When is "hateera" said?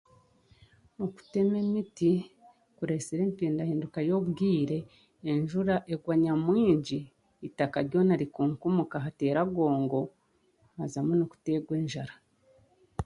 9.05-9.41